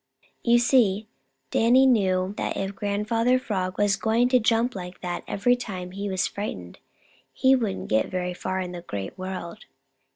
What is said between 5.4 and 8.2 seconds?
time he was frightened, he wouldn't get